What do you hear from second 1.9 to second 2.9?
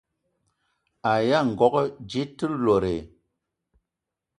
dze te lot?